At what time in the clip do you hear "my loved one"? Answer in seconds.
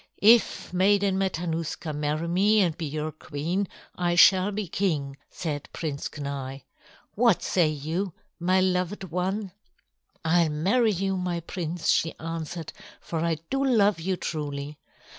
8.39-9.51